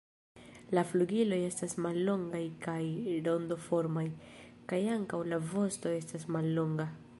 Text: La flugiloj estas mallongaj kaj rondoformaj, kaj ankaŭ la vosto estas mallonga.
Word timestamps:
La 0.77 0.83
flugiloj 0.91 1.37
estas 1.49 1.75
mallongaj 1.85 2.41
kaj 2.63 2.79
rondoformaj, 3.29 4.07
kaj 4.73 4.83
ankaŭ 4.97 5.23
la 5.35 5.43
vosto 5.55 5.97
estas 6.03 6.29
mallonga. 6.37 6.91